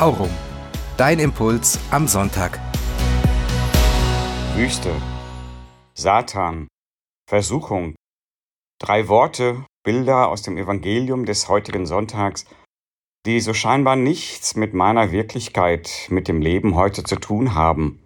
Aurum. 0.00 0.30
Dein 0.96 1.18
Impuls 1.18 1.78
am 1.90 2.08
Sonntag. 2.08 2.58
Wüste, 4.54 4.90
Satan, 5.92 6.68
Versuchung. 7.28 7.94
Drei 8.80 9.08
Worte, 9.08 9.66
Bilder 9.84 10.28
aus 10.28 10.40
dem 10.40 10.56
Evangelium 10.56 11.26
des 11.26 11.50
heutigen 11.50 11.84
Sonntags, 11.84 12.46
die 13.26 13.40
so 13.40 13.52
scheinbar 13.52 13.94
nichts 13.94 14.56
mit 14.56 14.72
meiner 14.72 15.12
Wirklichkeit, 15.12 16.06
mit 16.08 16.28
dem 16.28 16.40
Leben 16.40 16.76
heute 16.76 17.04
zu 17.04 17.16
tun 17.16 17.54
haben. 17.54 18.02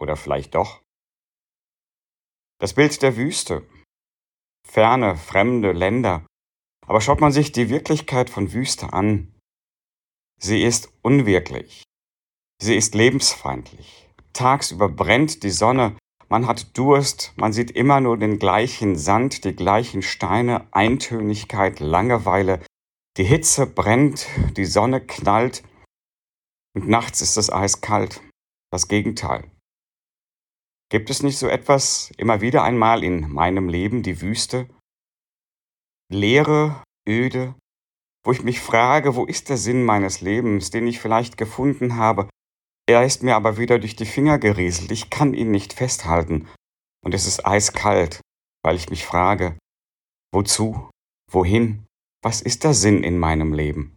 Oder 0.00 0.16
vielleicht 0.16 0.56
doch. 0.56 0.80
Das 2.58 2.74
Bild 2.74 3.00
der 3.02 3.16
Wüste. 3.16 3.64
Ferne, 4.66 5.14
fremde 5.14 5.70
Länder. 5.70 6.26
Aber 6.88 7.00
schaut 7.00 7.20
man 7.20 7.30
sich 7.30 7.52
die 7.52 7.68
Wirklichkeit 7.68 8.30
von 8.30 8.52
Wüste 8.52 8.92
an, 8.92 9.32
Sie 10.42 10.62
ist 10.62 10.90
unwirklich. 11.02 11.84
Sie 12.62 12.74
ist 12.74 12.94
lebensfeindlich. 12.94 14.08
Tagsüber 14.32 14.88
brennt 14.88 15.42
die 15.42 15.50
Sonne, 15.50 15.96
man 16.30 16.46
hat 16.46 16.78
Durst, 16.78 17.32
man 17.36 17.52
sieht 17.52 17.72
immer 17.72 18.00
nur 18.00 18.16
den 18.16 18.38
gleichen 18.38 18.96
Sand, 18.96 19.44
die 19.44 19.54
gleichen 19.54 20.00
Steine, 20.00 20.66
Eintönigkeit, 20.72 21.80
Langeweile. 21.80 22.64
Die 23.16 23.24
Hitze 23.24 23.66
brennt, 23.66 24.28
die 24.56 24.64
Sonne 24.64 25.04
knallt 25.04 25.62
und 26.74 26.88
nachts 26.88 27.20
ist 27.20 27.36
es 27.36 27.52
eiskalt. 27.52 28.22
Das 28.70 28.88
Gegenteil. 28.88 29.50
Gibt 30.90 31.10
es 31.10 31.22
nicht 31.22 31.38
so 31.38 31.48
etwas 31.48 32.12
immer 32.16 32.40
wieder 32.40 32.62
einmal 32.62 33.04
in 33.04 33.30
meinem 33.30 33.68
Leben, 33.68 34.02
die 34.02 34.20
Wüste? 34.20 34.68
Leere, 36.12 36.82
öde, 37.08 37.54
wo 38.24 38.32
ich 38.32 38.42
mich 38.42 38.60
frage, 38.60 39.16
wo 39.16 39.24
ist 39.24 39.48
der 39.48 39.56
Sinn 39.56 39.84
meines 39.84 40.20
Lebens, 40.20 40.70
den 40.70 40.86
ich 40.86 41.00
vielleicht 41.00 41.36
gefunden 41.36 41.96
habe. 41.96 42.28
Er 42.88 43.04
ist 43.04 43.22
mir 43.22 43.36
aber 43.36 43.56
wieder 43.56 43.78
durch 43.78 43.96
die 43.96 44.06
Finger 44.06 44.38
gerieselt, 44.38 44.90
ich 44.90 45.10
kann 45.10 45.34
ihn 45.34 45.50
nicht 45.50 45.72
festhalten, 45.72 46.48
und 47.04 47.14
es 47.14 47.26
ist 47.26 47.46
eiskalt, 47.46 48.20
weil 48.62 48.76
ich 48.76 48.90
mich 48.90 49.04
frage, 49.04 49.56
wozu, 50.32 50.90
wohin, 51.30 51.86
was 52.22 52.42
ist 52.42 52.64
der 52.64 52.74
Sinn 52.74 53.02
in 53.02 53.18
meinem 53.18 53.52
Leben? 53.52 53.96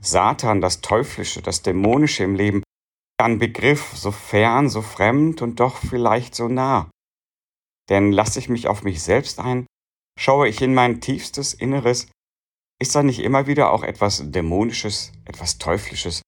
Satan, 0.00 0.60
das 0.60 0.80
Teuflische, 0.80 1.42
das 1.42 1.62
Dämonische 1.62 2.24
im 2.24 2.34
Leben, 2.34 2.62
ein 3.20 3.38
Begriff 3.38 3.92
so 3.94 4.10
fern, 4.10 4.68
so 4.68 4.82
fremd 4.82 5.42
und 5.42 5.60
doch 5.60 5.76
vielleicht 5.76 6.34
so 6.34 6.48
nah. 6.48 6.90
Denn 7.88 8.12
lasse 8.12 8.38
ich 8.38 8.48
mich 8.48 8.68
auf 8.68 8.82
mich 8.82 9.02
selbst 9.02 9.38
ein, 9.38 9.66
schaue 10.18 10.48
ich 10.48 10.60
in 10.60 10.74
mein 10.74 11.00
tiefstes 11.00 11.54
Inneres, 11.54 12.08
ist 12.82 12.96
da 12.96 13.02
nicht 13.02 13.20
immer 13.20 13.46
wieder 13.46 13.72
auch 13.72 13.84
etwas 13.84 14.30
Dämonisches, 14.32 15.12
etwas 15.24 15.58
Teuflisches? 15.58 16.20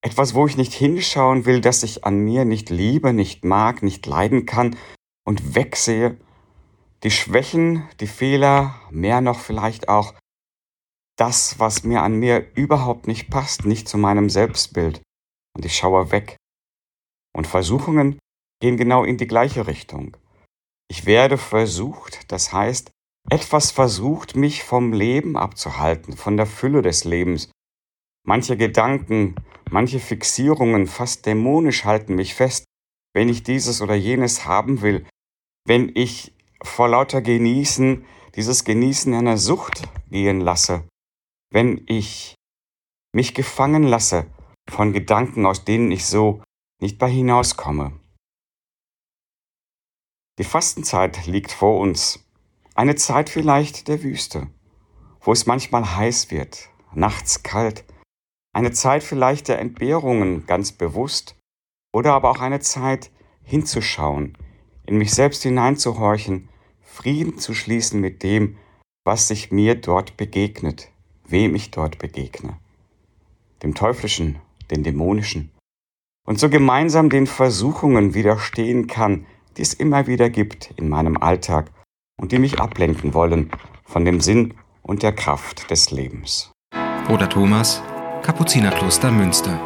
Etwas, 0.00 0.34
wo 0.34 0.46
ich 0.46 0.56
nicht 0.56 0.72
hinschauen 0.72 1.44
will, 1.44 1.60
das 1.60 1.82
ich 1.82 2.04
an 2.04 2.18
mir 2.18 2.44
nicht 2.44 2.70
liebe, 2.70 3.12
nicht 3.12 3.44
mag, 3.44 3.82
nicht 3.82 4.06
leiden 4.06 4.46
kann 4.46 4.76
und 5.26 5.56
wegsehe? 5.56 6.16
Die 7.02 7.10
Schwächen, 7.10 7.88
die 7.98 8.06
Fehler, 8.06 8.80
mehr 8.90 9.20
noch 9.20 9.40
vielleicht 9.40 9.88
auch 9.88 10.14
das, 11.16 11.58
was 11.58 11.82
mir 11.82 12.02
an 12.02 12.14
mir 12.14 12.52
überhaupt 12.54 13.08
nicht 13.08 13.28
passt, 13.28 13.64
nicht 13.64 13.88
zu 13.88 13.98
meinem 13.98 14.30
Selbstbild. 14.30 15.02
Und 15.56 15.64
ich 15.64 15.76
schaue 15.76 16.12
weg. 16.12 16.36
Und 17.36 17.48
Versuchungen 17.48 18.20
gehen 18.60 18.76
genau 18.76 19.02
in 19.02 19.16
die 19.18 19.26
gleiche 19.26 19.66
Richtung. 19.66 20.16
Ich 20.88 21.06
werde 21.06 21.38
versucht, 21.38 22.30
das 22.30 22.52
heißt, 22.52 22.91
etwas 23.30 23.70
versucht, 23.70 24.36
mich 24.36 24.62
vom 24.62 24.92
Leben 24.92 25.36
abzuhalten, 25.36 26.16
von 26.16 26.36
der 26.36 26.46
Fülle 26.46 26.82
des 26.82 27.04
Lebens. 27.04 27.50
Manche 28.24 28.56
Gedanken, 28.56 29.36
manche 29.70 30.00
Fixierungen, 30.00 30.86
fast 30.86 31.26
dämonisch 31.26 31.84
halten 31.84 32.14
mich 32.14 32.34
fest, 32.34 32.64
wenn 33.14 33.28
ich 33.28 33.42
dieses 33.42 33.80
oder 33.80 33.94
jenes 33.94 34.46
haben 34.46 34.82
will, 34.82 35.06
wenn 35.66 35.92
ich 35.94 36.32
vor 36.62 36.88
lauter 36.88 37.20
Genießen 37.22 38.04
dieses 38.34 38.64
Genießen 38.64 39.12
einer 39.14 39.36
Sucht 39.36 39.88
gehen 40.10 40.40
lasse, 40.40 40.88
wenn 41.50 41.84
ich 41.86 42.34
mich 43.14 43.34
gefangen 43.34 43.82
lasse 43.82 44.30
von 44.70 44.92
Gedanken, 44.92 45.44
aus 45.44 45.64
denen 45.64 45.90
ich 45.90 46.06
so 46.06 46.42
nicht 46.80 46.98
bei 46.98 47.10
hinauskomme. 47.10 47.98
Die 50.38 50.44
Fastenzeit 50.44 51.26
liegt 51.26 51.52
vor 51.52 51.78
uns. 51.78 52.24
Eine 52.74 52.94
Zeit 52.94 53.28
vielleicht 53.28 53.88
der 53.88 54.02
Wüste, 54.02 54.48
wo 55.20 55.32
es 55.32 55.44
manchmal 55.44 55.96
heiß 55.96 56.30
wird, 56.30 56.70
nachts 56.94 57.42
kalt. 57.42 57.84
Eine 58.54 58.72
Zeit 58.72 59.02
vielleicht 59.02 59.48
der 59.48 59.58
Entbehrungen 59.58 60.46
ganz 60.46 60.72
bewusst. 60.72 61.36
Oder 61.94 62.14
aber 62.14 62.30
auch 62.30 62.40
eine 62.40 62.60
Zeit 62.60 63.10
hinzuschauen, 63.42 64.38
in 64.86 64.96
mich 64.96 65.12
selbst 65.12 65.42
hineinzuhorchen, 65.42 66.48
Frieden 66.80 67.38
zu 67.38 67.52
schließen 67.52 68.00
mit 68.00 68.22
dem, 68.22 68.56
was 69.04 69.28
sich 69.28 69.50
mir 69.50 69.74
dort 69.74 70.16
begegnet, 70.16 70.88
wem 71.26 71.54
ich 71.54 71.70
dort 71.70 71.98
begegne. 71.98 72.58
Dem 73.62 73.74
Teuflischen, 73.74 74.38
den 74.70 74.82
Dämonischen. 74.82 75.50
Und 76.26 76.38
so 76.38 76.48
gemeinsam 76.48 77.10
den 77.10 77.26
Versuchungen 77.26 78.14
widerstehen 78.14 78.86
kann, 78.86 79.26
die 79.58 79.62
es 79.62 79.74
immer 79.74 80.06
wieder 80.06 80.30
gibt 80.30 80.72
in 80.76 80.88
meinem 80.88 81.18
Alltag 81.18 81.70
und 82.22 82.30
die 82.30 82.38
mich 82.38 82.60
ablenken 82.60 83.12
wollen 83.12 83.50
von 83.84 84.04
dem 84.04 84.20
Sinn 84.20 84.54
und 84.80 85.02
der 85.02 85.12
Kraft 85.12 85.70
des 85.70 85.90
Lebens. 85.90 86.52
Bruder 87.06 87.28
Thomas, 87.28 87.82
Kapuzinerkloster 88.22 89.10
Münster. 89.10 89.60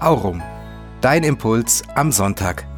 Aurum, 0.00 0.42
dein 1.02 1.22
Impuls 1.22 1.82
am 1.94 2.10
Sonntag. 2.10 2.71